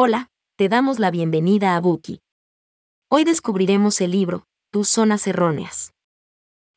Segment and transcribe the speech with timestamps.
[0.00, 2.20] Hola, te damos la bienvenida a Buki.
[3.10, 5.92] Hoy descubriremos el libro, Tus zonas erróneas.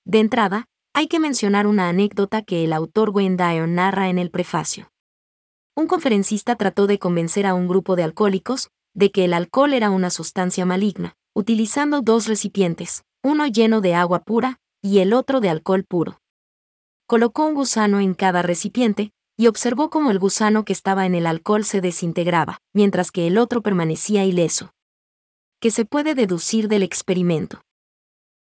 [0.06, 4.32] De entrada, hay que mencionar una anécdota que el autor Wayne Dyer narra en el
[4.32, 4.92] prefacio.
[5.76, 9.92] Un conferencista trató de convencer a un grupo de alcohólicos de que el alcohol era
[9.92, 15.50] una sustancia maligna, utilizando dos recipientes, uno lleno de agua pura y el otro de
[15.52, 16.20] alcohol puro.
[17.06, 19.12] Colocó un gusano en cada recipiente,
[19.42, 23.40] y observó cómo el gusano que estaba en el alcohol se desintegraba, mientras que el
[23.40, 24.72] otro permanecía ileso.
[25.60, 27.60] ¿Qué se puede deducir del experimento?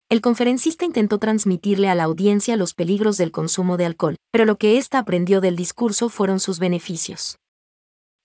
[0.10, 4.60] El conferencista intentó transmitirle a la audiencia los peligros del consumo de alcohol, pero lo
[4.60, 7.40] que ésta aprendió del discurso fueron sus beneficios.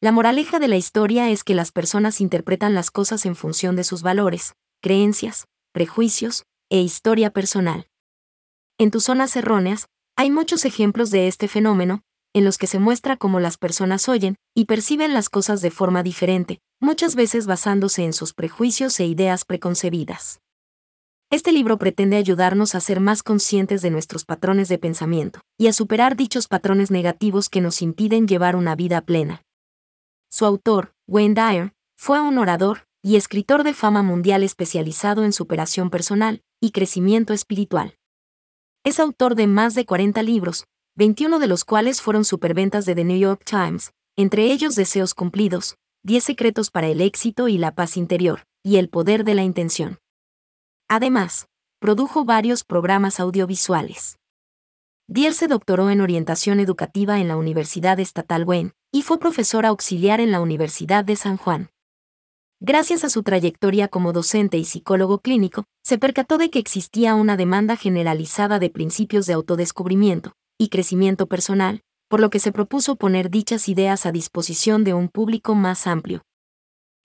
[0.03, 3.85] La moraleja de la historia es que las personas interpretan las cosas en función de
[3.85, 4.53] sus valores,
[4.83, 7.87] creencias, prejuicios e historia personal.
[8.77, 12.03] En tus zonas erróneas, hay muchos ejemplos de este fenómeno,
[12.37, 16.03] en los que se muestra cómo las personas oyen y perciben las cosas de forma
[16.03, 20.41] diferente, muchas veces basándose en sus prejuicios e ideas preconcebidas.
[21.31, 25.73] Este libro pretende ayudarnos a ser más conscientes de nuestros patrones de pensamiento y a
[25.73, 29.41] superar dichos patrones negativos que nos impiden llevar una vida plena.
[30.29, 35.89] Su autor, Wayne Dyer, fue un orador y escritor de fama mundial especializado en superación
[35.89, 37.97] personal y crecimiento espiritual.
[38.85, 40.67] Es autor de más de 40 libros,
[40.99, 45.77] 21 de los cuales fueron superventas de The New York Times, entre ellos Deseos Cumplidos,
[46.05, 49.99] 10 Secretos para el Éxito y la Paz Interior, y El Poder de la Intención.
[50.89, 51.49] Además,
[51.81, 54.19] produjo varios programas audiovisuales.
[55.07, 60.21] Dier se doctoró en orientación educativa en la Universidad Estatal Wayne, y fue profesora auxiliar
[60.21, 61.69] en la Universidad de San Juan.
[62.59, 67.37] Gracias a su trayectoria como docente y psicólogo clínico, se percató de que existía una
[67.37, 73.31] demanda generalizada de principios de autodescubrimiento, y crecimiento personal, por lo que se propuso poner
[73.31, 76.23] dichas ideas a disposición de un público más amplio.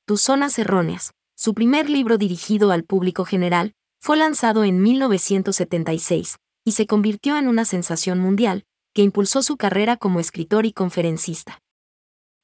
[0.05, 6.71] Tus zonas erróneas, su primer libro dirigido al público general, fue lanzado en 1976 y
[6.73, 8.63] se convirtió en una sensación mundial,
[8.93, 11.59] que impulsó su carrera como escritor y conferencista.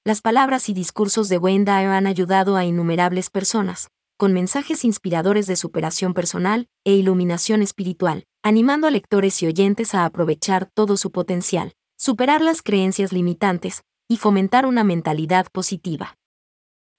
[0.03, 5.55] Las palabras y discursos de Dyer han ayudado a innumerables personas, con mensajes inspiradores de
[5.55, 11.73] superación personal e iluminación espiritual, animando a lectores y oyentes a aprovechar todo su potencial,
[11.97, 16.17] superar las creencias limitantes y fomentar una mentalidad positiva.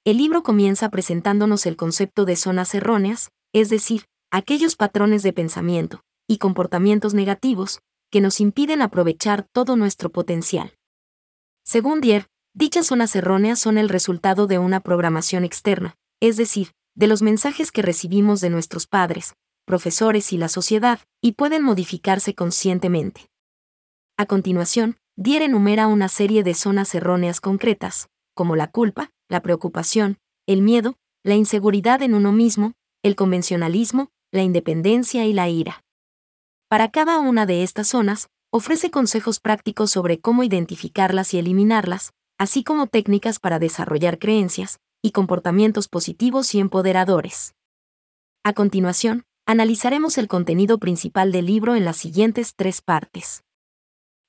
[0.04, 6.02] El libro comienza presentándonos el concepto de zonas erróneas, es decir, aquellos patrones de pensamiento
[6.28, 7.80] y comportamientos negativos
[8.10, 10.74] que nos impiden aprovechar todo nuestro potencial.
[11.64, 17.06] Según Dier, dichas zonas erróneas son el resultado de una programación externa, es decir, de
[17.06, 23.30] los mensajes que recibimos de nuestros padres, profesores y la sociedad, y pueden modificarse conscientemente.
[24.16, 30.18] A continuación, Dier enumera una serie de zonas erróneas concretas, como la culpa, la preocupación,
[30.46, 32.72] el miedo, la inseguridad en uno mismo,
[33.04, 35.84] el convencionalismo, la independencia y la ira.
[36.68, 42.64] Para cada una de estas zonas, ofrece consejos prácticos sobre cómo identificarlas y eliminarlas, así
[42.64, 47.54] como técnicas para desarrollar creencias, y comportamientos positivos y empoderadores.
[48.44, 53.44] A continuación, analizaremos el contenido principal del libro en las siguientes tres partes.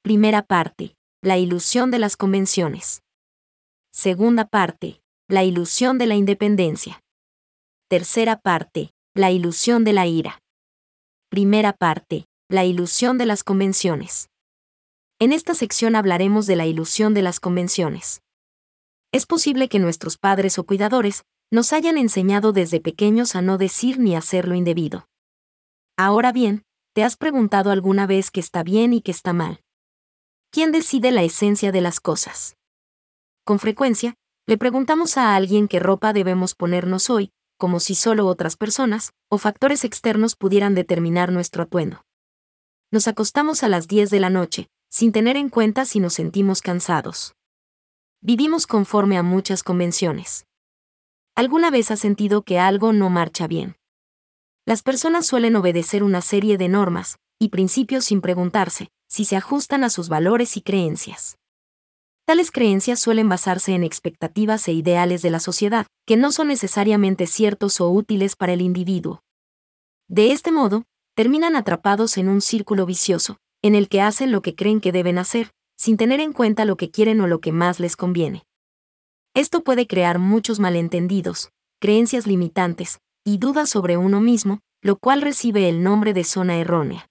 [0.01, 3.01] Primera parte, la ilusión de las convenciones.
[3.91, 7.01] Segunda parte, la ilusión de la independencia.
[7.89, 10.41] Tercera parte, la ilusión de la ira.
[11.29, 14.29] Primera parte, la ilusión de las convenciones.
[15.19, 18.21] En esta sección hablaremos de la ilusión de las convenciones.
[19.11, 23.97] Es posible que nuestros padres o cuidadores nos hayan enseñado desde pequeños a no decir
[23.97, 25.07] ni hacer lo indebido.
[25.97, 29.63] Ahora bien, ¿te has preguntado alguna vez qué está bien y qué está mal?
[30.51, 32.55] ¿Quién decide la esencia de las cosas?
[33.45, 34.13] Con frecuencia,
[34.45, 39.39] le preguntamos a alguien qué ropa debemos ponernos hoy, como si solo otras personas o
[39.39, 42.03] factores externos pudieran determinar nuestro atuendo.
[42.91, 46.61] Nos acostamos a las 10 de la noche, sin tener en cuenta si nos sentimos
[46.61, 47.33] cansados.
[48.21, 50.45] Vivimos conforme a muchas convenciones.
[51.35, 53.77] ¿Alguna vez has sentido que algo no marcha bien?
[54.65, 59.85] Las personas suelen obedecer una serie de normas y principios sin preguntarse si se ajustan
[59.85, 61.37] a sus valores y creencias.
[62.25, 67.25] Tales creencias suelen basarse en expectativas e ideales de la sociedad, que no son necesariamente
[67.25, 69.21] ciertos o útiles para el individuo.
[70.09, 70.83] De este modo,
[71.15, 75.17] terminan atrapados en un círculo vicioso, en el que hacen lo que creen que deben
[75.17, 78.43] hacer, sin tener en cuenta lo que quieren o lo que más les conviene.
[79.33, 85.69] Esto puede crear muchos malentendidos, creencias limitantes y dudas sobre uno mismo, lo cual recibe
[85.69, 87.09] el nombre de zona errónea.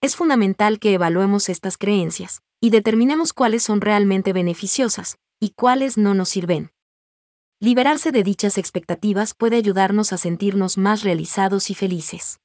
[0.00, 6.14] Es fundamental que evaluemos estas creencias y determinemos cuáles son realmente beneficiosas y cuáles no
[6.14, 6.70] nos sirven.
[7.60, 12.40] liberarse de dichas expectativas puede ayudarnos a sentirnos más realizados y felices.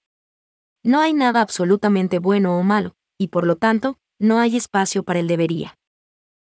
[0.84, 5.20] No hay nada absolutamente bueno o malo, y por lo tanto, no hay espacio para
[5.20, 5.78] el debería.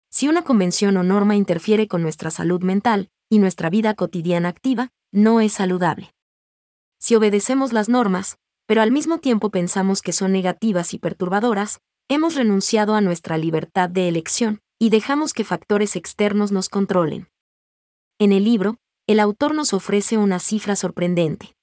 [0.09, 4.91] Si una convención o norma interfiere con nuestra salud mental y nuestra vida cotidiana activa,
[5.11, 6.13] no es saludable.
[6.99, 12.35] Si obedecemos las normas, pero al mismo tiempo pensamos que son negativas y perturbadoras, hemos
[12.35, 17.27] renunciado a nuestra libertad de elección y dejamos que factores externos nos controlen.
[18.19, 18.77] En el libro,
[19.07, 21.55] el autor nos ofrece una cifra sorprendente.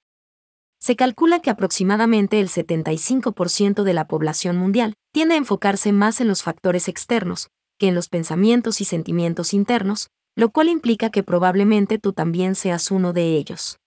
[0.83, 6.27] Se calcula que aproximadamente el 75% de la población mundial tiende a enfocarse más en
[6.27, 7.47] los factores externos
[7.79, 12.91] que en los pensamientos y sentimientos internos, lo cual implica que probablemente tú también seas
[12.91, 13.77] uno de ellos.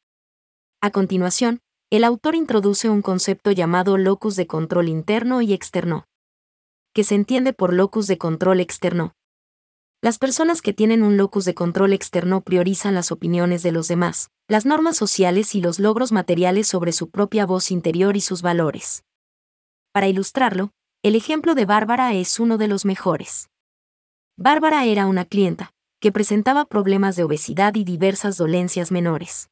[0.81, 1.61] A continuación,
[1.91, 6.07] el autor introduce un concepto llamado locus de control interno y externo,
[6.95, 9.13] que se entiende por locus de control externo.
[10.03, 14.31] Las personas que tienen un locus de control externo priorizan las opiniones de los demás,
[14.49, 19.05] las normas sociales y los logros materiales sobre su propia voz interior y sus valores.
[19.93, 20.71] Para ilustrarlo,
[21.03, 23.49] el ejemplo de Bárbara es uno de los mejores.
[24.37, 29.49] Bárbara era una clienta, que presentaba problemas de obesidad y diversas dolencias menores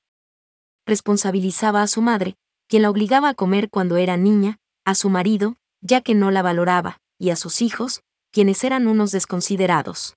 [0.87, 2.37] responsabilizaba a su madre,
[2.69, 6.43] quien la obligaba a comer cuando era niña, a su marido, ya que no la
[6.43, 8.02] valoraba, y a sus hijos,
[8.32, 10.17] quienes eran unos desconsiderados.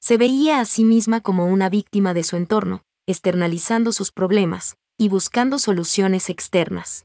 [0.00, 5.08] Se veía a sí misma como una víctima de su entorno, externalizando sus problemas, y
[5.08, 7.04] buscando soluciones externas.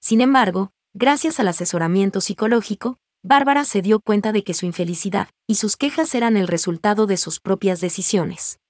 [0.00, 5.56] Sin embargo, gracias al asesoramiento psicológico, Bárbara se dio cuenta de que su infelicidad y
[5.56, 8.60] sus quejas eran el resultado de sus propias decisiones.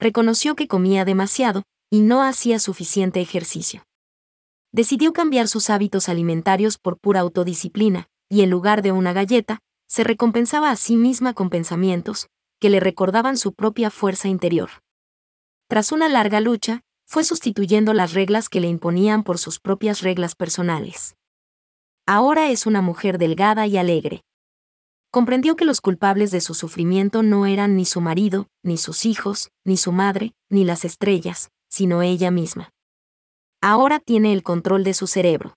[0.00, 3.84] Reconoció que comía demasiado, y no hacía suficiente ejercicio.
[4.72, 10.04] Decidió cambiar sus hábitos alimentarios por pura autodisciplina, y en lugar de una galleta, se
[10.04, 12.28] recompensaba a sí misma con pensamientos
[12.60, 14.70] que le recordaban su propia fuerza interior.
[15.68, 20.34] Tras una larga lucha, fue sustituyendo las reglas que le imponían por sus propias reglas
[20.34, 21.16] personales.
[22.06, 24.24] Ahora es una mujer delgada y alegre.
[25.10, 29.50] Comprendió que los culpables de su sufrimiento no eran ni su marido, ni sus hijos,
[29.64, 32.70] ni su madre, ni las estrellas, sino ella misma.
[33.62, 35.54] Ahora tiene el control de su cerebro.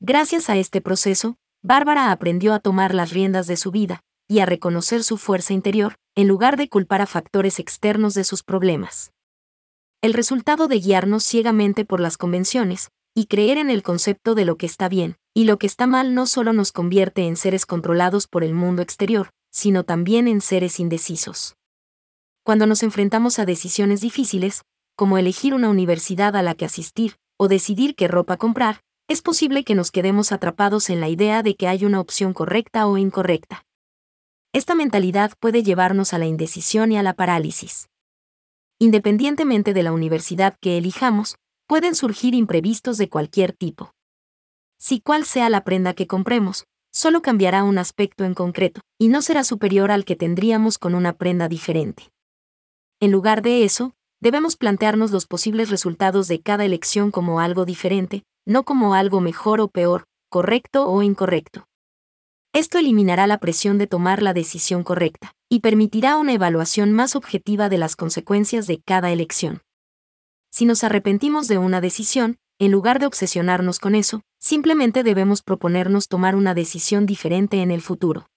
[0.00, 4.46] Gracias a este proceso, Bárbara aprendió a tomar las riendas de su vida y a
[4.46, 9.12] reconocer su fuerza interior, en lugar de culpar a factores externos de sus problemas.
[10.02, 14.56] El resultado de guiarnos ciegamente por las convenciones y creer en el concepto de lo
[14.56, 18.26] que está bien y lo que está mal no solo nos convierte en seres controlados
[18.26, 21.56] por el mundo exterior, sino también en seres indecisos.
[22.44, 24.62] Cuando nos enfrentamos a decisiones difíciles,
[24.96, 29.64] como elegir una universidad a la que asistir, o decidir qué ropa comprar, es posible
[29.64, 33.64] que nos quedemos atrapados en la idea de que hay una opción correcta o incorrecta.
[34.54, 37.88] Esta mentalidad puede llevarnos a la indecisión y a la parálisis.
[38.78, 41.34] Independientemente de la universidad que elijamos,
[41.66, 43.90] pueden surgir imprevistos de cualquier tipo.
[44.78, 49.22] Si cual sea la prenda que compremos, solo cambiará un aspecto en concreto, y no
[49.22, 52.10] será superior al que tendríamos con una prenda diferente.
[53.00, 58.22] En lugar de eso, debemos plantearnos los posibles resultados de cada elección como algo diferente,
[58.46, 61.66] no como algo mejor o peor, correcto o incorrecto.
[62.54, 67.68] Esto eliminará la presión de tomar la decisión correcta, y permitirá una evaluación más objetiva
[67.68, 69.62] de las consecuencias de cada elección.
[70.52, 76.06] Si nos arrepentimos de una decisión, en lugar de obsesionarnos con eso, simplemente debemos proponernos
[76.06, 78.28] tomar una decisión diferente en el futuro.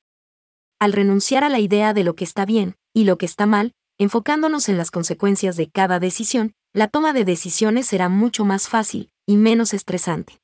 [0.79, 3.73] Al renunciar a la idea de lo que está bien y lo que está mal,
[3.99, 9.11] enfocándonos en las consecuencias de cada decisión, la toma de decisiones será mucho más fácil
[9.27, 10.39] y menos estresante.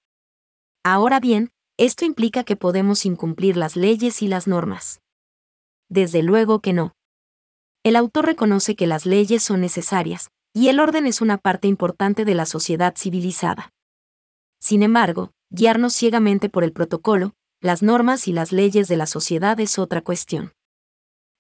[0.84, 5.02] Ahora bien, esto implica que podemos incumplir las leyes y las normas.
[5.90, 6.94] Desde luego que no.
[7.84, 12.26] El autor reconoce que las leyes son necesarias, y el orden es una parte importante
[12.26, 13.72] de la sociedad civilizada.
[14.60, 19.60] Sin embargo, guiarnos ciegamente por el protocolo, las normas y las leyes de la sociedad
[19.60, 20.54] es otra cuestión.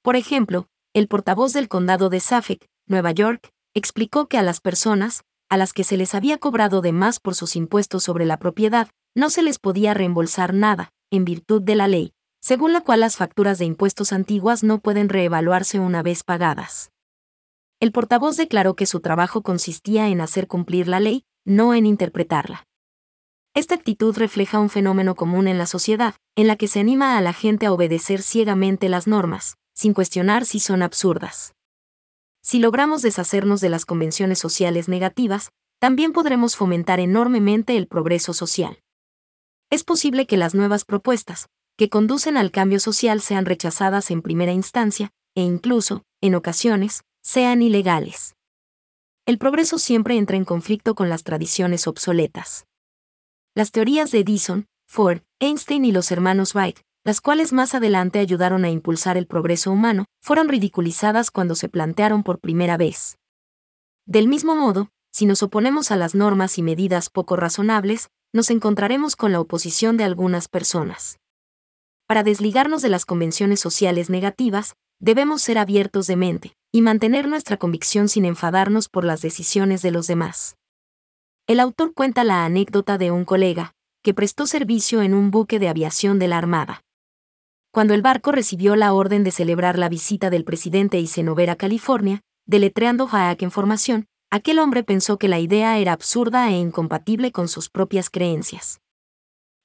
[0.01, 5.23] Por ejemplo, el portavoz del condado de Suffolk, Nueva York, explicó que a las personas,
[5.49, 8.89] a las que se les había cobrado de más por sus impuestos sobre la propiedad,
[9.15, 13.15] no se les podía reembolsar nada, en virtud de la ley, según la cual las
[13.15, 16.91] facturas de impuestos antiguas no pueden reevaluarse una vez pagadas.
[17.79, 22.65] El portavoz declaró que su trabajo consistía en hacer cumplir la ley, no en interpretarla.
[23.53, 27.21] Esta actitud refleja un fenómeno común en la sociedad, en la que se anima a
[27.21, 31.53] la gente a obedecer ciegamente las normas, sin cuestionar si son absurdas.
[32.41, 38.79] Si logramos deshacernos de las convenciones sociales negativas, también podremos fomentar enormemente el progreso social.
[39.73, 44.51] Es posible que las nuevas propuestas, que conducen al cambio social sean rechazadas en primera
[44.51, 48.35] instancia, e incluso, en ocasiones, sean ilegales.
[49.25, 52.67] el progreso siempre entra en conflicto con las tradiciones obsoletas.
[53.55, 58.65] Las teorías de Edison, Ford, Einstein y los hermanos Wright, las cuales más adelante ayudaron
[58.65, 63.17] a impulsar el progreso humano, fueron ridiculizadas cuando se plantearon por primera vez.
[64.05, 69.15] Del mismo modo, si nos oponemos a las normas y medidas poco razonables, nos encontraremos
[69.15, 71.19] con la oposición de algunas personas.
[72.07, 77.57] Para desligarnos de las convenciones sociales negativas, debemos ser abiertos de mente y mantener nuestra
[77.57, 80.57] convicción sin enfadarnos por las decisiones de los demás.
[81.47, 85.69] El autor cuenta la anécdota de un colega, que prestó servicio en un buque de
[85.69, 86.81] aviación de la Armada.
[87.71, 92.21] Cuando el barco recibió la orden de celebrar la visita del presidente Eisenhower a California,
[92.45, 97.47] deletreando Haak en formación, aquel hombre pensó que la idea era absurda e incompatible con
[97.47, 98.81] sus propias creencias.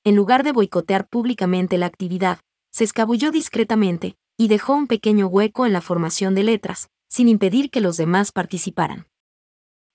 [0.05, 5.65] En lugar de boicotear públicamente la actividad, se escabulló discretamente, y dejó un pequeño hueco
[5.65, 9.07] en la formación de letras, sin impedir que los demás participaran.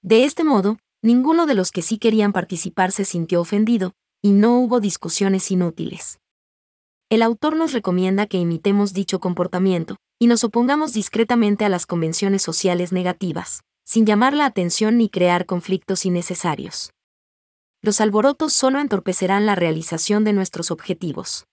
[0.01, 4.57] De este modo, ninguno de los que sí querían participar se sintió ofendido, y no
[4.57, 6.17] hubo discusiones inútiles.
[7.11, 12.41] El autor nos recomienda que imitemos dicho comportamiento, y nos opongamos discretamente a las convenciones
[12.41, 16.91] sociales negativas, sin llamar la atención ni crear conflictos innecesarios.
[17.81, 21.45] Los alborotos solo entorpecerán la realización de nuestros objetivos.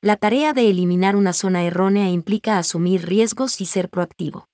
[0.00, 4.46] La tarea de eliminar una zona errónea implica asumir riesgos y ser proactivo.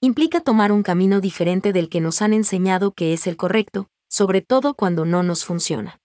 [0.00, 4.40] Implica tomar un camino diferente del que nos han enseñado que es el correcto, sobre
[4.40, 6.00] todo cuando no nos funciona.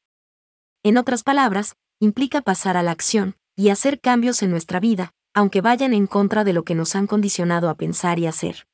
[0.84, 5.62] En otras palabras, implica pasar a la acción y hacer cambios en nuestra vida, aunque
[5.62, 8.66] vayan en contra de lo que nos han condicionado a pensar y hacer.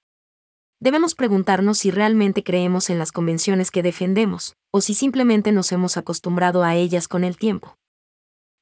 [0.80, 5.98] Debemos preguntarnos si realmente creemos en las convenciones que defendemos, o si simplemente nos hemos
[5.98, 7.78] acostumbrado a ellas con el tiempo.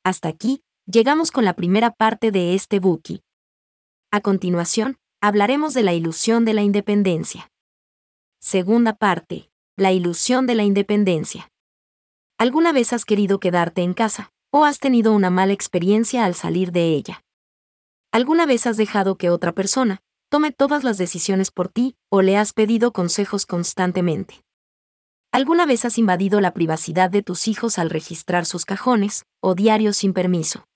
[0.04, 3.22] Hasta aquí, llegamos con la primera parte de este buki.
[4.12, 7.52] A continuación, hablaremos de la ilusión de la independencia.
[8.40, 11.52] Segunda parte, la ilusión de la independencia.
[12.38, 16.72] ¿Alguna vez has querido quedarte en casa, o has tenido una mala experiencia al salir
[16.72, 17.26] de ella?
[18.14, 20.02] ¿Alguna vez has dejado que otra persona
[20.36, 24.44] tome todas las decisiones por ti, o le has pedido consejos constantemente?
[25.32, 29.96] ¿Alguna vez has invadido la privacidad de tus hijos al registrar sus cajones, o diarios
[29.96, 30.68] sin permiso?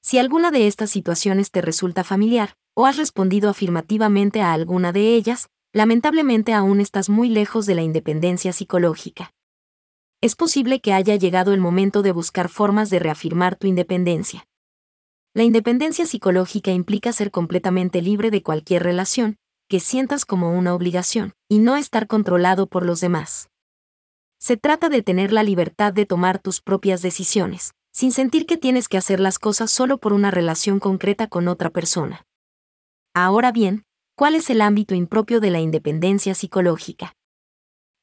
[0.00, 5.14] Si alguna de estas situaciones te resulta familiar, o has respondido afirmativamente a alguna de
[5.14, 9.32] ellas, lamentablemente aún estás muy lejos de la independencia psicológica.
[10.20, 14.44] Es posible que haya llegado el momento de buscar formas de reafirmar tu independencia.
[15.34, 21.32] La independencia psicológica implica ser completamente libre de cualquier relación, que sientas como una obligación,
[21.48, 23.48] y no estar controlado por los demás.
[24.38, 28.88] Se trata de tener la libertad de tomar tus propias decisiones, sin sentir que tienes
[28.88, 32.26] que hacer las cosas solo por una relación concreta con otra persona.
[33.14, 33.84] Ahora bien,
[34.14, 37.14] ¿cuál es el ámbito impropio de la independencia psicológica?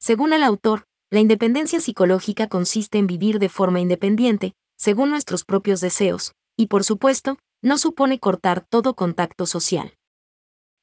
[0.00, 5.80] Según el autor, la independencia psicológica consiste en vivir de forma independiente, según nuestros propios
[5.80, 9.94] deseos, y por supuesto, no supone cortar todo contacto social.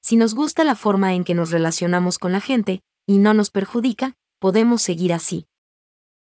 [0.02, 3.52] Si nos gusta la forma en que nos relacionamos con la gente, y no nos
[3.52, 5.46] perjudica, podemos seguir así.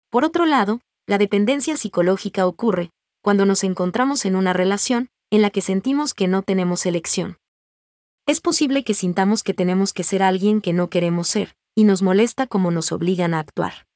[0.08, 2.92] Por otro lado, la dependencia psicológica ocurre
[3.22, 7.36] cuando nos encontramos en una relación en la que sentimos que no tenemos elección.
[8.26, 12.00] Es posible que sintamos que tenemos que ser alguien que no queremos ser, y nos
[12.00, 13.86] molesta como nos obligan a actuar.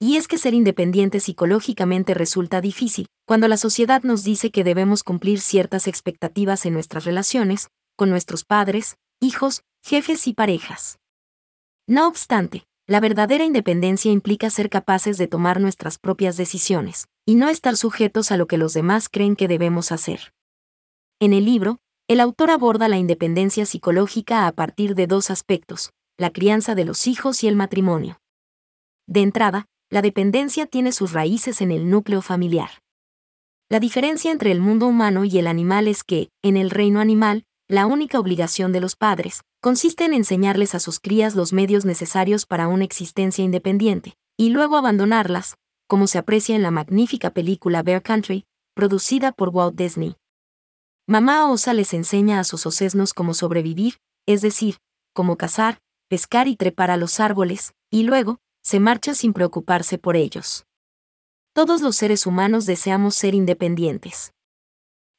[0.00, 5.02] Y es que ser independiente psicológicamente resulta difícil, cuando la sociedad nos dice que debemos
[5.02, 10.98] cumplir ciertas expectativas en nuestras relaciones, con nuestros padres, hijos, jefes y parejas.
[11.88, 17.48] No obstante, la verdadera independencia implica ser capaces de tomar nuestras propias decisiones, y no
[17.48, 20.32] estar sujetos a lo que los demás creen que debemos hacer.
[21.20, 26.30] En el libro, el autor aborda la independencia psicológica a partir de dos aspectos, la
[26.30, 28.20] crianza de los hijos y el matrimonio.
[29.06, 32.70] De entrada, la dependencia tiene sus raíces en el núcleo familiar.
[33.70, 37.44] La diferencia entre el mundo humano y el animal es que, en el reino animal,
[37.68, 42.46] la única obligación de los padres, consiste en enseñarles a sus crías los medios necesarios
[42.46, 48.02] para una existencia independiente, y luego abandonarlas, como se aprecia en la magnífica película Bear
[48.02, 50.16] Country, producida por Walt Disney.
[51.06, 54.76] Mamá Osa les enseña a sus osesnos cómo sobrevivir, es decir,
[55.14, 55.78] cómo cazar,
[56.08, 58.38] pescar y trepar a los árboles, y luego,
[58.68, 60.66] se marcha sin preocuparse por ellos.
[61.54, 64.34] Todos los seres humanos deseamos ser independientes.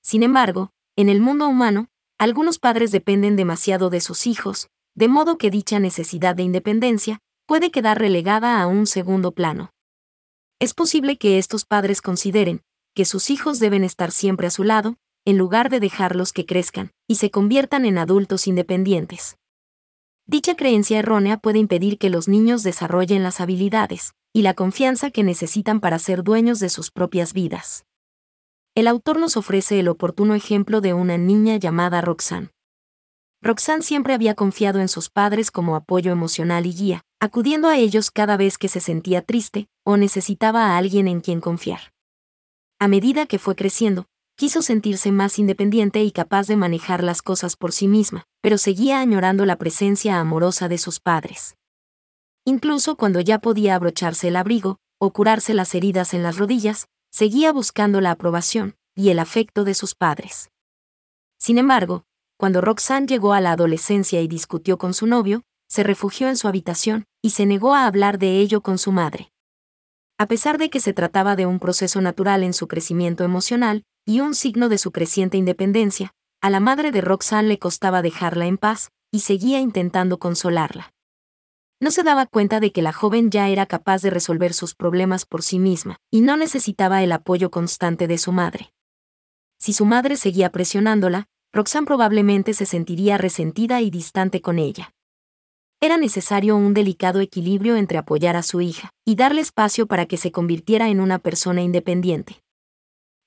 [0.03, 1.87] Sin embargo, en el mundo humano,
[2.19, 7.71] algunos padres dependen demasiado de sus hijos, de modo que dicha necesidad de independencia puede
[7.71, 9.71] quedar relegada a un segundo plano.
[10.59, 12.61] Es posible que estos padres consideren
[12.93, 16.91] que sus hijos deben estar siempre a su lado, en lugar de dejarlos que crezcan
[17.07, 19.38] y se conviertan en adultos independientes.
[20.31, 25.23] Dicha creencia errónea puede impedir que los niños desarrollen las habilidades y la confianza que
[25.23, 27.83] necesitan para ser dueños de sus propias vidas.
[28.75, 32.51] El autor nos ofrece el oportuno ejemplo de una niña llamada Roxanne.
[33.41, 38.11] Roxanne siempre había confiado en sus padres como apoyo emocional y guía, acudiendo a ellos
[38.11, 41.91] cada vez que se sentía triste o necesitaba a alguien en quien confiar.
[42.77, 44.05] A medida que fue creciendo,
[44.39, 49.01] quiso sentirse más independiente y capaz de manejar las cosas por sí misma, pero seguía
[49.01, 51.57] añorando la presencia amorosa de sus padres.
[52.45, 57.51] Incluso cuando ya podía abrocharse el abrigo, o curarse las heridas en las rodillas, seguía
[57.51, 60.49] buscando la aprobación y el afecto de sus padres.
[61.37, 62.05] Sin embargo,
[62.37, 66.47] cuando Roxanne llegó a la adolescencia y discutió con su novio, se refugió en su
[66.47, 69.33] habitación y se negó a hablar de ello con su madre.
[70.17, 74.21] A pesar de que se trataba de un proceso natural en su crecimiento emocional y
[74.21, 78.57] un signo de su creciente independencia, a la madre de Roxanne le costaba dejarla en
[78.57, 80.95] paz y seguía intentando consolarla.
[81.79, 85.27] No se daba cuenta de que la joven ya era capaz de resolver sus problemas
[85.27, 88.73] por sí misma y no necesitaba el apoyo constante de su madre.
[89.59, 94.91] Si su madre seguía presionándola, Roxanne probablemente se sentiría resentida y distante con ella.
[95.81, 100.17] Era necesario un delicado equilibrio entre apoyar a su hija y darle espacio para que
[100.17, 102.41] se convirtiera en una persona independiente.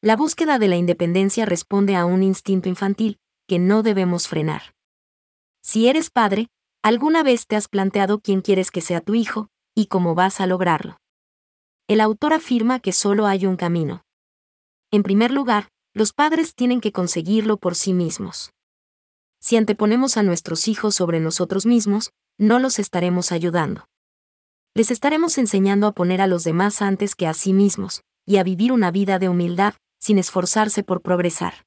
[0.05, 4.75] La búsqueda de la independencia responde a un instinto infantil que no debemos frenar.
[5.63, 6.49] Si eres padre,
[6.83, 10.49] ¿alguna vez te has planteado quién quieres que sea tu hijo y cómo vas a
[10.49, 10.97] lograrlo?
[11.87, 14.03] El autor afirma que solo hay un camino.
[14.91, 18.51] En primer lugar, los padres tienen que conseguirlo por sí mismos.
[19.41, 23.85] Si anteponemos a nuestros hijos sobre nosotros mismos, no los estaremos ayudando.
[24.75, 28.43] Les estaremos enseñando a poner a los demás antes que a sí mismos, y a
[28.43, 31.65] vivir una vida de humildad, sin esforzarse por progresar.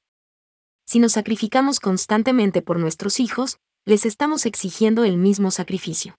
[0.85, 6.17] Si nos sacrificamos constantemente por nuestros hijos, les estamos exigiendo el mismo sacrificio.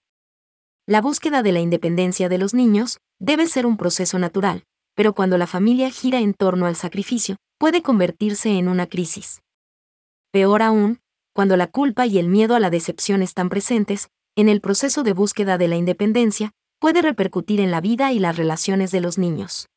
[0.87, 4.63] La búsqueda de la independencia de los niños debe ser un proceso natural,
[4.95, 9.41] pero cuando la familia gira en torno al sacrificio, puede convertirse en una crisis.
[10.31, 10.99] Peor aún,
[11.35, 15.13] cuando la culpa y el miedo a la decepción están presentes, en el proceso de
[15.13, 19.67] búsqueda de la independencia, puede repercutir en la vida y las relaciones de los niños.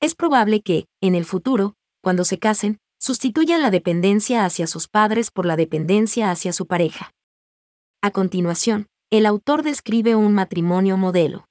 [0.00, 5.30] Es probable que, en el futuro, cuando se casen, sustituyan la dependencia hacia sus padres
[5.30, 7.12] por la dependencia hacia su pareja.
[8.02, 11.44] A continuación, el autor describe un matrimonio modelo.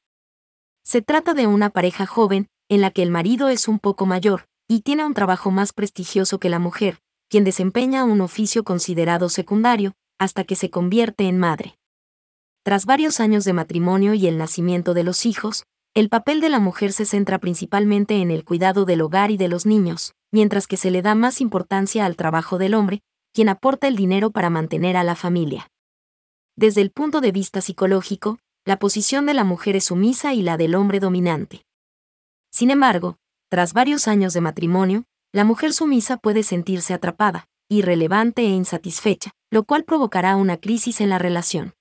[0.83, 4.45] Se trata de una pareja joven, en la que el marido es un poco mayor,
[4.67, 9.93] y tiene un trabajo más prestigioso que la mujer, quien desempeña un oficio considerado secundario,
[10.17, 11.77] hasta que se convierte en madre.
[12.63, 16.59] Tras varios años de matrimonio y el nacimiento de los hijos, el papel de la
[16.59, 20.77] mujer se centra principalmente en el cuidado del hogar y de los niños, mientras que
[20.77, 23.01] se le da más importancia al trabajo del hombre,
[23.33, 25.71] quien aporta el dinero para mantener a la familia.
[26.55, 30.57] Desde el punto de vista psicológico, la posición de la mujer es sumisa y la
[30.57, 31.65] del hombre dominante.
[32.51, 33.17] Sin embargo,
[33.49, 39.63] tras varios años de matrimonio, la mujer sumisa puede sentirse atrapada, irrelevante e insatisfecha, lo
[39.63, 41.73] cual provocará una crisis en la relación.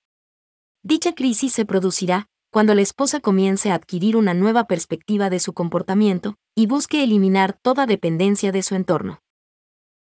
[0.81, 5.53] Dicha crisis se producirá cuando la esposa comience a adquirir una nueva perspectiva de su
[5.53, 9.21] comportamiento y busque eliminar toda dependencia de su entorno.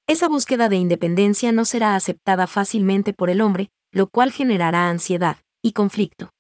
[0.07, 5.37] Esa búsqueda de independencia no será aceptada fácilmente por el hombre, lo cual generará ansiedad
[5.63, 6.31] y conflicto.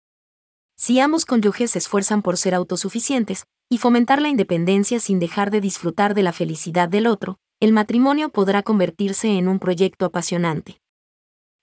[0.76, 5.60] Si ambos cónyuges se esfuerzan por ser autosuficientes y fomentar la independencia sin dejar de
[5.60, 10.80] disfrutar de la felicidad del otro, el matrimonio podrá convertirse en un proyecto apasionante.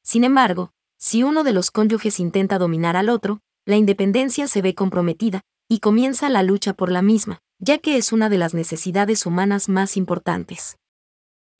[0.03, 4.75] Sin embargo, si uno de los cónyuges intenta dominar al otro, la independencia se ve
[4.75, 9.25] comprometida, y comienza la lucha por la misma, ya que es una de las necesidades
[9.25, 10.78] humanas más importantes.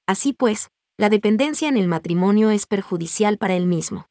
[0.08, 4.08] Así pues, la dependencia en el matrimonio es perjudicial para el mismo.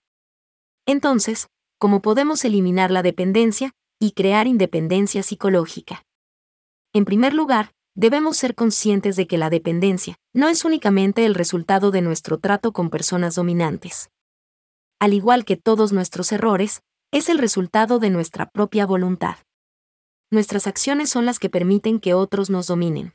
[0.87, 6.05] Entonces, ¿cómo podemos eliminar la dependencia y crear independencia psicológica?
[6.93, 11.93] En primer lugar, debemos ser conscientes de que la dependencia no es únicamente el resultado
[11.93, 14.11] de nuestro trato con personas dominantes
[15.05, 16.83] al igual que todos nuestros errores,
[17.15, 19.37] es el resultado de nuestra propia voluntad.
[20.33, 23.15] Nuestras acciones son las que permiten que otros nos dominen.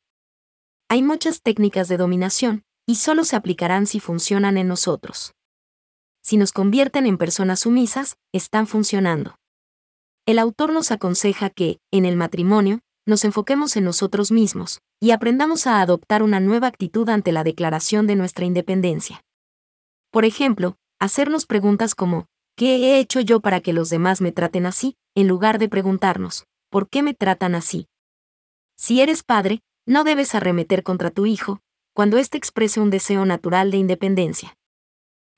[0.88, 5.34] Hay muchas técnicas de dominación, y solo se aplicarán si funcionan en nosotros.
[6.24, 9.36] Si nos convierten en personas sumisas, están funcionando.
[10.26, 15.68] El autor nos aconseja que, en el matrimonio, nos enfoquemos en nosotros mismos, y aprendamos
[15.68, 19.26] a adoptar una nueva actitud ante la declaración de nuestra independencia.
[20.10, 22.28] Por ejemplo, hacernos preguntas como,
[22.60, 24.98] ¿qué he hecho yo para que los demás me traten así?
[25.16, 27.88] en lugar de preguntarnos, ¿por qué me tratan así?
[28.76, 31.62] Si eres padre, no debes arremeter contra tu hijo,
[31.94, 34.58] cuando éste exprese un deseo natural de independencia.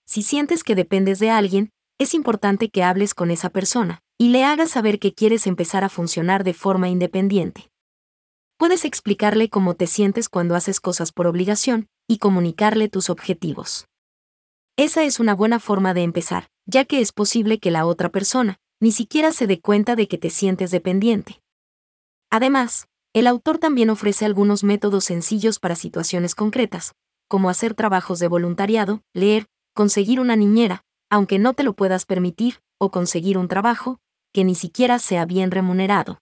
[0.03, 4.43] Si sientes que dependes de alguien, es importante que hables con esa persona y le
[4.43, 7.69] hagas saber que quieres empezar a funcionar de forma independiente.
[8.57, 13.85] Puedes explicarle cómo te sientes cuando haces cosas por obligación y comunicarle tus objetivos.
[14.75, 18.59] Esa es una buena forma de empezar, ya que es posible que la otra persona
[18.79, 21.41] ni siquiera se dé cuenta de que te sientes dependiente.
[22.31, 26.93] Además, el autor también ofrece algunos métodos sencillos para situaciones concretas,
[27.27, 29.45] como hacer trabajos de voluntariado, leer,
[29.75, 33.99] conseguir una niñera, aunque no te lo puedas permitir, o conseguir un trabajo,
[34.33, 36.19] que ni siquiera sea bien remunerado.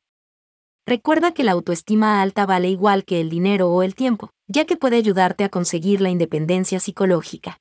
[0.86, 4.76] Recuerda que la autoestima alta vale igual que el dinero o el tiempo, ya que
[4.76, 7.60] puede ayudarte a conseguir la independencia psicológica.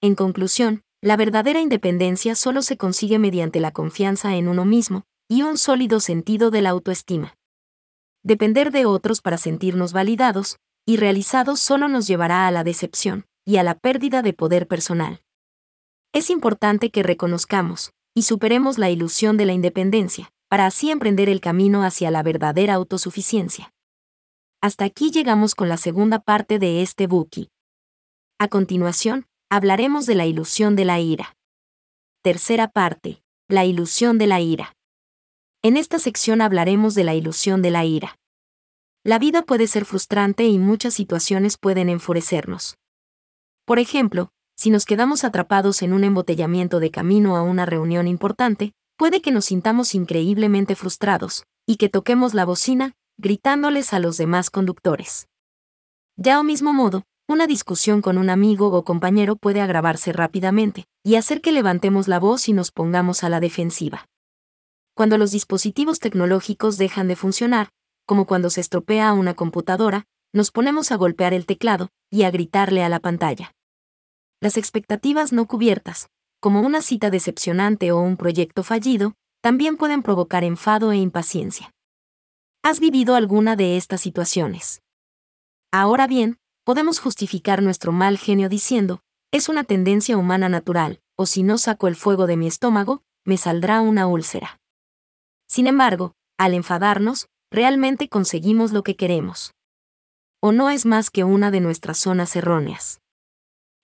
[0.00, 5.42] En conclusión, la verdadera independencia solo se consigue mediante la confianza en uno mismo y
[5.42, 7.36] un sólido sentido de la autoestima.
[8.22, 13.56] Depender de otros para sentirnos validados y realizados solo nos llevará a la decepción y
[13.56, 15.20] a la pérdida de poder personal.
[16.12, 21.40] Es importante que reconozcamos y superemos la ilusión de la independencia, para así emprender el
[21.40, 23.72] camino hacia la verdadera autosuficiencia.
[24.60, 27.48] Hasta aquí llegamos con la segunda parte de este buki.
[28.38, 31.36] A continuación, hablaremos de la ilusión de la ira.
[32.22, 34.74] Tercera parte, la ilusión de la ira.
[35.60, 38.16] En esta sección hablaremos de la ilusión de la ira.
[39.04, 42.78] La vida puede ser frustrante y muchas situaciones pueden enfurecernos.
[43.66, 48.72] Por ejemplo, si nos quedamos atrapados en un embotellamiento de camino a una reunión importante,
[48.96, 54.48] puede que nos sintamos increíblemente frustrados, y que toquemos la bocina, gritándoles a los demás
[54.48, 55.28] conductores.
[56.16, 61.16] Ya o mismo modo, una discusión con un amigo o compañero puede agravarse rápidamente, y
[61.16, 64.06] hacer que levantemos la voz y nos pongamos a la defensiva.
[64.94, 67.70] Cuando los dispositivos tecnológicos dejan de funcionar,
[68.06, 72.84] como cuando se estropea una computadora, nos ponemos a golpear el teclado y a gritarle
[72.84, 73.54] a la pantalla.
[74.40, 76.08] Las expectativas no cubiertas,
[76.40, 81.70] como una cita decepcionante o un proyecto fallido, también pueden provocar enfado e impaciencia.
[82.62, 84.82] ¿Has vivido alguna de estas situaciones?
[85.72, 89.00] Ahora bien, podemos justificar nuestro mal genio diciendo,
[89.32, 93.36] es una tendencia humana natural, o si no saco el fuego de mi estómago, me
[93.36, 94.60] saldrá una úlcera.
[95.48, 99.52] Sin embargo, al enfadarnos, realmente conseguimos lo que queremos.
[100.40, 103.00] O no es más que una de nuestras zonas erróneas.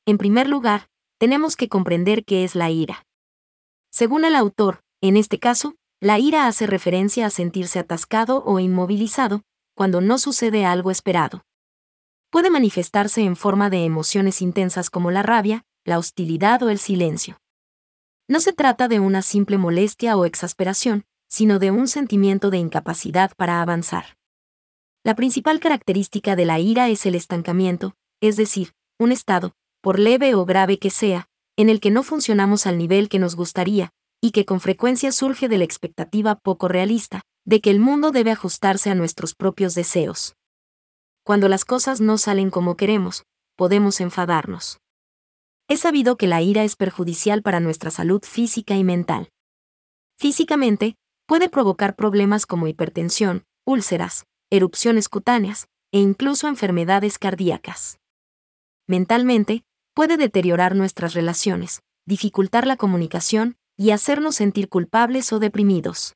[0.07, 0.89] En primer lugar,
[1.19, 3.05] tenemos que comprender qué es la ira.
[3.91, 9.43] Según el autor, en este caso, la ira hace referencia a sentirse atascado o inmovilizado
[9.75, 11.43] cuando no sucede algo esperado.
[12.31, 17.41] Puede manifestarse en forma de emociones intensas como la rabia, la hostilidad o el silencio.
[18.29, 23.33] No se trata de una simple molestia o exasperación, sino de un sentimiento de incapacidad
[23.37, 24.19] para avanzar.
[25.05, 30.35] La principal característica de la ira es el estancamiento, es decir, un estado, por leve
[30.35, 34.33] o grave que sea, en el que no funcionamos al nivel que nos gustaría, y
[34.33, 38.91] que con frecuencia surge de la expectativa poco realista, de que el mundo debe ajustarse
[38.91, 40.35] a nuestros propios deseos.
[41.29, 44.79] Cuando las cosas no salen como queremos, podemos enfadarnos.
[45.69, 49.29] Es sabido que la ira es perjudicial para nuestra salud física y mental.
[50.19, 57.99] Físicamente, puede provocar problemas como hipertensión, úlceras, erupciones cutáneas, e incluso enfermedades cardíacas.
[58.87, 66.15] Mentalmente, puede deteriorar nuestras relaciones, dificultar la comunicación y hacernos sentir culpables o deprimidos.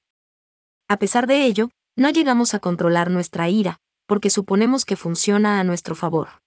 [0.89, 3.79] A pesar de ello, no llegamos a controlar nuestra ira,
[4.13, 6.43] porque suponemos que funciona a nuestro favor.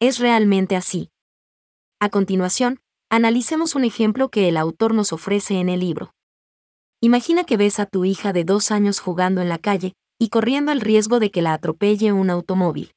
[0.00, 1.10] ¿Es realmente así?
[2.00, 6.12] A continuación, analicemos un ejemplo que el autor nos ofrece en el libro.
[7.00, 10.72] Imagina que ves a tu hija de dos años jugando en la calle y corriendo
[10.72, 12.90] el riesgo de que la atropelle un automóvil.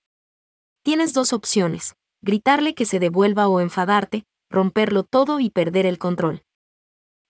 [0.82, 1.94] Tienes dos opciones,
[2.24, 6.42] gritarle que se devuelva o enfadarte, romperlo todo y perder el control.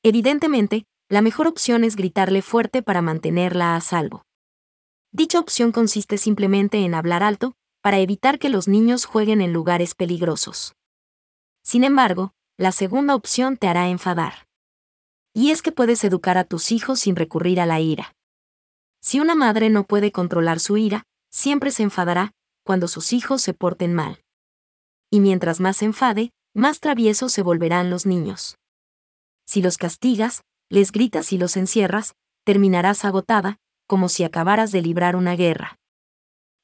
[0.03, 4.23] Evidentemente, la mejor opción es gritarle fuerte para mantenerla a salvo.
[5.15, 9.95] Dicha opción consiste simplemente en hablar alto, para evitar que los niños jueguen en lugares
[9.95, 10.75] peligrosos.
[11.63, 14.45] Sin embargo, la segunda opción te hará enfadar.
[15.33, 18.13] Y es que puedes educar a tus hijos sin recurrir a la ira.
[18.99, 22.33] Si una madre no puede controlar su ira, siempre se enfadará
[22.65, 24.19] cuando sus hijos se porten mal
[25.15, 28.57] y mientras más se enfade, más traviesos se volverán los niños.
[29.45, 35.15] Si los castigas, les gritas y los encierras, terminarás agotada, como si acabaras de librar
[35.15, 35.77] una guerra.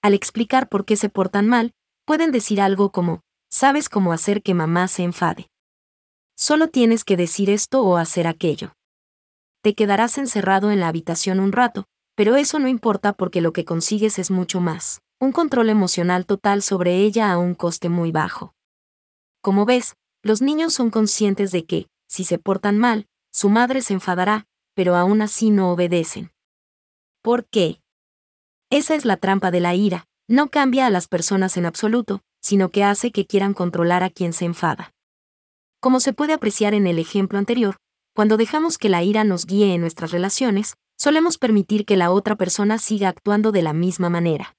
[0.01, 1.73] Al explicar por qué se portan mal,
[2.05, 5.47] pueden decir algo como, sabes cómo hacer que mamá se enfade.
[6.35, 8.73] Solo tienes que decir esto o hacer aquello.
[9.61, 13.65] Te quedarás encerrado en la habitación un rato, pero eso no importa porque lo que
[13.65, 18.55] consigues es mucho más un control emocional total sobre ella a un coste muy bajo.
[19.43, 23.93] Como ves, los niños son conscientes de que, si se portan mal, su madre se
[23.93, 26.31] enfadará, pero aún así no obedecen.
[27.21, 27.79] ¿Por qué?
[28.71, 32.69] Esa es la trampa de la ira, no cambia a las personas en absoluto, sino
[32.69, 34.91] que hace que quieran controlar a quien se enfada.
[35.79, 37.77] Como se puede apreciar en el ejemplo anterior,
[38.15, 42.35] cuando dejamos que la ira nos guíe en nuestras relaciones, solemos permitir que la otra
[42.35, 44.55] persona siga actuando de la misma manera.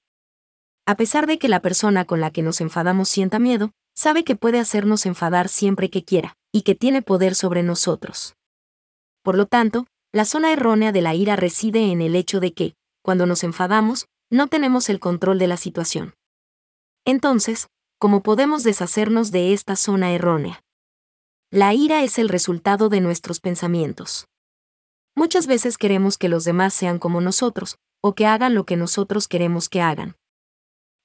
[0.85, 4.35] A pesar de que la persona con la que nos enfadamos sienta miedo, sabe que
[4.37, 8.35] puede hacernos enfadar siempre que quiera, y que tiene poder sobre nosotros.
[9.21, 12.75] Por lo tanto, la zona errónea de la ira reside en el hecho de que,
[13.01, 16.13] cuando nos enfadamos, no tenemos el control de la situación.
[17.03, 17.67] Entonces,
[17.99, 20.63] ¿cómo podemos deshacernos de esta zona errónea?
[21.51, 24.27] La ira es el resultado de nuestros pensamientos.
[25.15, 29.27] Muchas veces queremos que los demás sean como nosotros, o que hagan lo que nosotros
[29.27, 30.15] queremos que hagan.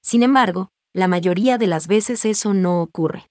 [0.03, 3.29] Sin embargo, la mayoría de las veces eso no ocurre.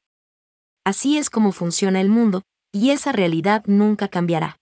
[0.84, 4.57] Así es como funciona el mundo, y esa realidad nunca cambiará.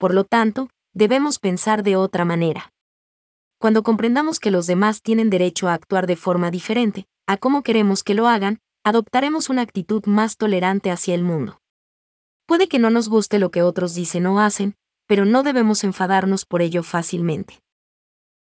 [0.00, 2.72] Por lo tanto, debemos pensar de otra manera.
[3.58, 8.02] Cuando comprendamos que los demás tienen derecho a actuar de forma diferente, a cómo queremos
[8.02, 11.60] que lo hagan, adoptaremos una actitud más tolerante hacia el mundo.
[12.46, 14.74] Puede que no nos guste lo que otros dicen o hacen,
[15.06, 17.60] pero no debemos enfadarnos por ello fácilmente.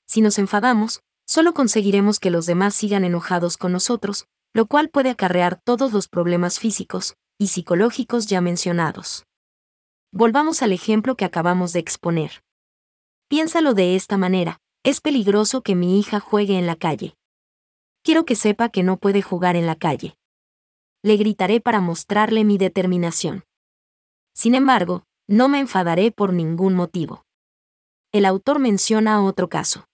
[0.06, 5.10] Si nos enfadamos, solo conseguiremos que los demás sigan enojados con nosotros, lo cual puede
[5.10, 9.27] acarrear todos los problemas físicos y psicológicos ya mencionados.
[10.12, 12.44] Volvamos al ejemplo que acabamos de exponer.
[13.28, 17.16] Piénsalo de esta manera, es peligroso que mi hija juegue en la calle.
[18.04, 20.18] Quiero que sepa que no puede jugar en la calle.
[21.04, 23.44] Le gritaré para mostrarle mi determinación.
[24.34, 27.26] Sin embargo, no me enfadaré por ningún motivo.
[28.14, 29.88] El autor menciona otro caso.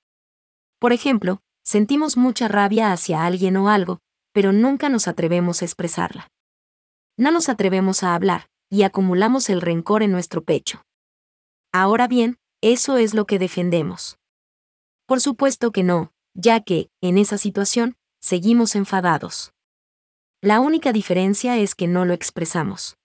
[0.77, 3.99] Por ejemplo, sentimos mucha rabia hacia alguien o algo,
[4.31, 6.27] pero nunca nos atrevemos a expresarla.
[7.17, 10.83] No nos atrevemos a hablar, y acumulamos el rencor en nuestro pecho.
[11.71, 14.17] Ahora bien, eso es lo que defendemos.
[15.05, 19.53] Por supuesto que no, ya que, en esa situación, seguimos enfadados.
[20.41, 22.97] La única diferencia es que no lo expresamos.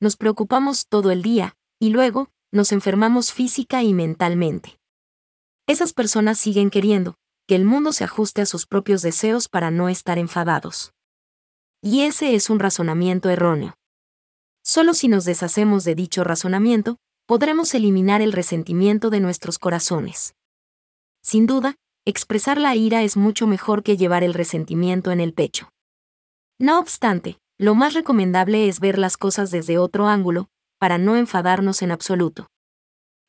[0.00, 4.78] Nos preocupamos todo el día, y luego, nos enfermamos física y mentalmente
[5.68, 9.90] esas personas siguen queriendo que el mundo se ajuste a sus propios deseos para no
[9.90, 10.92] estar enfadados.
[11.82, 13.77] Y ese es un razonamiento erróneo.
[14.68, 20.34] Solo si nos deshacemos de dicho razonamiento, podremos eliminar el resentimiento de nuestros corazones.
[21.22, 25.70] Sin duda, expresar la ira es mucho mejor que llevar el resentimiento en el pecho.
[26.58, 31.80] No obstante, lo más recomendable es ver las cosas desde otro ángulo, para no enfadarnos
[31.80, 32.48] en absoluto.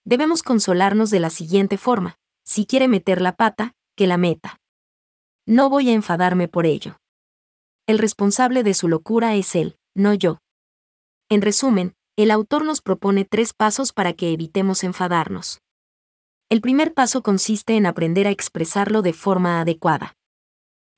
[0.04, 4.58] Debemos consolarnos de la siguiente forma, si quiere meter la pata, que la meta.
[5.46, 6.98] No voy a enfadarme por ello.
[7.88, 10.40] El responsable de su locura es él, no yo.
[11.30, 15.62] En resumen, el autor nos propone tres pasos para que evitemos enfadarnos.
[16.50, 20.16] El primer paso consiste en aprender a expresarlo de forma adecuada.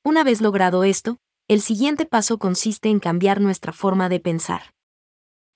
[0.04, 1.18] Una vez logrado esto,
[1.48, 4.74] el siguiente paso consiste en cambiar nuestra forma de pensar.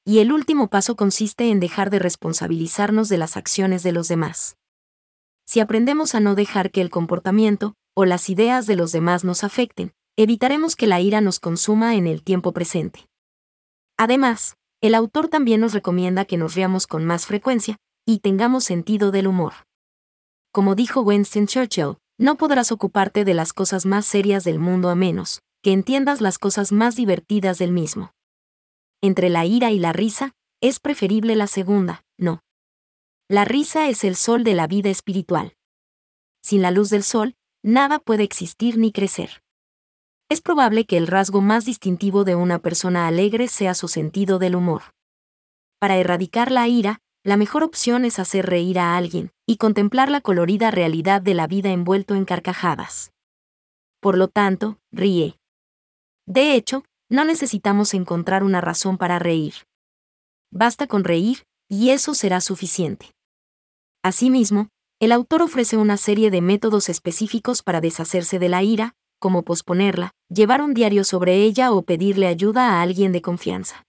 [0.06, 4.58] Y el último paso consiste en dejar de responsabilizarnos de las acciones de los demás
[5.46, 9.44] si aprendemos a no dejar que el comportamiento o las ideas de los demás nos
[9.44, 13.08] afecten, evitaremos que la ira nos consuma en el tiempo presente.
[13.98, 19.12] Además, el autor también nos recomienda que nos riamos con más frecuencia y tengamos sentido
[19.12, 19.54] del humor.
[20.52, 24.96] Como dijo Winston Churchill, no podrás ocuparte de las cosas más serias del mundo a
[24.96, 28.14] menos que entiendas las cosas más divertidas del mismo.
[29.02, 32.42] Entre la ira y la risa, es preferible la segunda, no.
[33.28, 35.56] La risa es el sol de la vida espiritual.
[36.44, 37.34] Sin la luz del sol,
[37.64, 39.42] nada puede existir ni crecer.
[40.28, 44.56] Es probable que el rasgo más distintivo de una persona alegre sea su sentido del
[44.56, 44.82] humor.
[45.80, 50.22] Para erradicar la ira, la mejor opción es hacer reír a alguien y contemplar la
[50.22, 53.12] colorida realidad de la vida envuelto en carcajadas.
[54.00, 55.38] Por lo tanto, ríe.
[56.28, 59.54] De hecho, no necesitamos encontrar una razón para reír.
[60.52, 63.12] Basta con reír, y eso será suficiente.
[64.04, 69.42] Asimismo, el autor ofrece una serie de métodos específicos para deshacerse de la ira, como
[69.42, 73.84] posponerla, llevar un diario sobre ella o pedirle ayuda a alguien de confianza.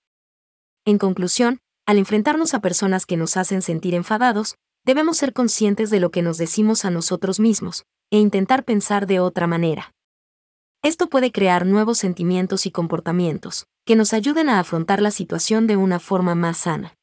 [0.86, 4.54] En conclusión, al enfrentarnos a personas que nos hacen sentir enfadados,
[4.86, 9.20] debemos ser conscientes de lo que nos decimos a nosotros mismos, e intentar pensar de
[9.20, 9.92] otra manera.
[10.82, 15.76] Esto puede crear nuevos sentimientos y comportamientos, que nos ayuden a afrontar la situación de
[15.76, 16.94] una forma más sana.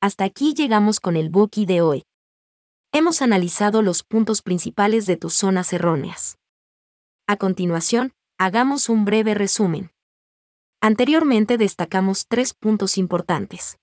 [0.00, 2.04] Hasta aquí llegamos con el Buki de hoy
[2.92, 6.36] hemos analizado los puntos principales de tus zonas erróneas.
[7.30, 9.92] A continuación, hagamos un breve resumen.
[10.80, 13.78] Anteriormente destacamos tres puntos importantes.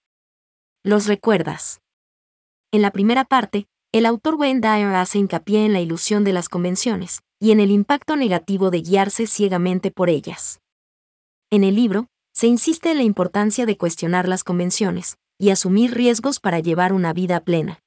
[0.84, 1.80] los recuerdas.
[2.74, 6.50] En la primera parte, el autor Wayne Dyer hace hincapié en la ilusión de las
[6.50, 10.60] convenciones y en el impacto negativo de guiarse ciegamente por ellas.
[11.50, 16.42] En el libro, se insiste en la importancia de cuestionar las convenciones y asumir riesgos
[16.42, 17.80] para llevar una vida plena.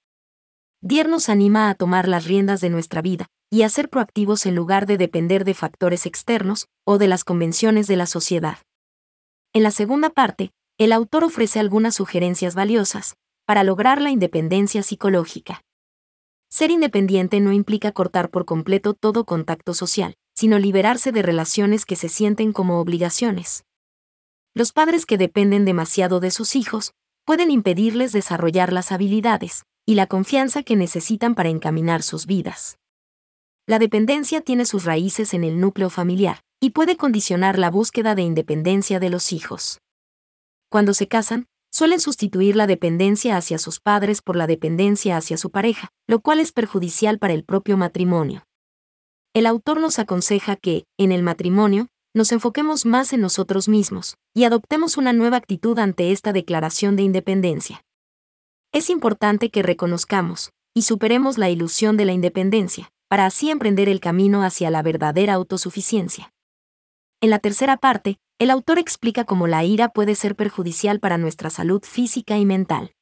[0.83, 4.55] Dier nos anima a tomar las riendas de nuestra vida y a ser proactivos en
[4.55, 8.59] lugar de depender de factores externos o de las convenciones de la sociedad.
[9.53, 15.61] En la segunda parte, el autor ofrece algunas sugerencias valiosas para lograr la independencia psicológica.
[16.49, 21.97] Ser independiente no implica cortar por completo todo contacto social, sino liberarse de relaciones que
[21.97, 23.65] se sienten como obligaciones.
[24.55, 26.93] Los padres que dependen demasiado de sus hijos
[27.27, 32.79] pueden impedirles desarrollar las habilidades, y la confianza que necesitan para encaminar sus vidas.
[33.67, 38.23] La dependencia tiene sus raíces en el núcleo familiar y puede condicionar la búsqueda de
[38.23, 39.81] independencia de los hijos.
[40.69, 45.51] Cuando se casan, suelen sustituir la dependencia hacia sus padres por la dependencia hacia su
[45.51, 48.45] pareja, lo cual es perjudicial para el propio matrimonio.
[49.35, 54.45] El autor nos aconseja que, en el matrimonio, nos enfoquemos más en nosotros mismos y
[54.45, 57.83] adoptemos una nueva actitud ante esta declaración de independencia.
[58.73, 63.99] Es importante que reconozcamos y superemos la ilusión de la independencia, para así emprender el
[63.99, 66.33] camino hacia la verdadera autosuficiencia.
[67.21, 71.51] En la tercera parte, el autor explica cómo la ira puede ser perjudicial para nuestra
[71.51, 72.95] salud física y mental.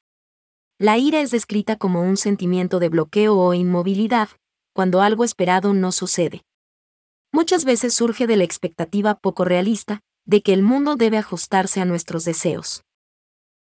[0.78, 4.30] La ira es descrita como un sentimiento de bloqueo o inmovilidad,
[4.74, 6.44] cuando algo esperado no sucede.
[7.30, 11.84] Muchas veces surge de la expectativa poco realista de que el mundo debe ajustarse a
[11.84, 12.84] nuestros deseos.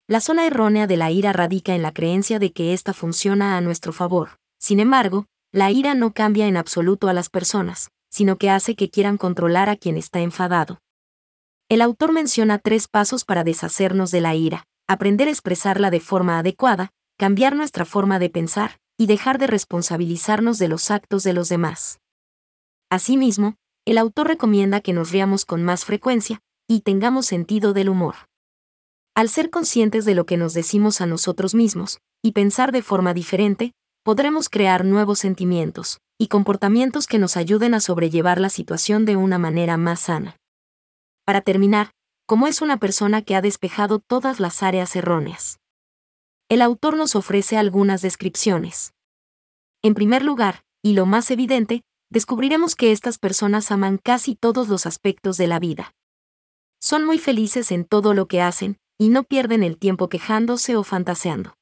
[0.07, 3.63] La zona errónea de la ira radica en la creencia de que ésta funciona a
[3.63, 4.39] nuestro favor.
[4.59, 8.91] Sin embargo, la ira no cambia en absoluto a las personas, sino que hace que
[8.91, 10.79] quieran controlar a quien está enfadado.
[11.71, 16.39] El autor menciona tres pasos para deshacernos de la ira, aprender a expresarla de forma
[16.39, 21.49] adecuada, cambiar nuestra forma de pensar, y dejar de responsabilizarnos de los actos de los
[21.49, 21.99] demás.
[22.91, 23.55] Asimismo,
[23.87, 28.17] el autor recomienda que nos riamos con más frecuencia, y tengamos sentido del humor.
[29.17, 33.15] Al ser conscientes de lo que nos decimos a nosotros mismos, y pensar de forma
[33.15, 33.73] diferente,
[34.03, 39.39] podremos crear nuevos sentimientos y comportamientos que nos ayuden a sobrellevar la situación de una
[39.39, 40.37] manera más sana.
[41.25, 41.93] Para terminar,
[42.27, 45.59] como es una persona que ha despejado todas las áreas erróneas.
[46.49, 48.95] El autor nos ofrece algunas descripciones.
[49.83, 54.87] En primer lugar, y lo más evidente, descubriremos que estas personas aman casi todos los
[54.87, 55.93] aspectos de la vida.
[56.81, 60.83] Son muy felices en todo lo que hacen, y no pierden el tiempo quejándose o
[60.83, 61.59] fantaseando.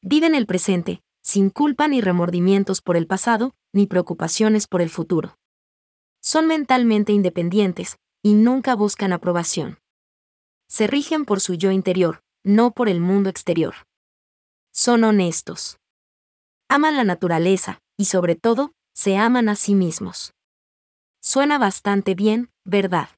[0.00, 5.36] Viven el presente, sin culpa ni remordimientos por el pasado, ni preocupaciones por el futuro.
[6.22, 9.78] Son mentalmente independientes, y nunca buscan aprobación.
[10.66, 13.74] Se rigen por su yo interior, no por el mundo exterior.
[14.72, 15.76] Son honestos.
[16.70, 20.32] Aman la naturaleza, y sobre todo, se aman a sí mismos.
[21.20, 23.10] Suena bastante bien, ¿verdad?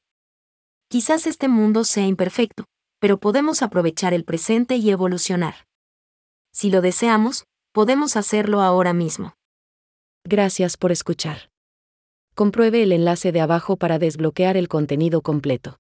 [0.89, 2.65] Quizás este mundo sea imperfecto,
[3.07, 5.69] pero podemos aprovechar el presente y evolucionar.
[6.51, 9.37] Si lo deseamos, podemos hacerlo ahora mismo.
[10.25, 11.53] Gracias por escuchar.
[12.35, 15.79] Compruebe el enlace de abajo para desbloquear el contenido completo.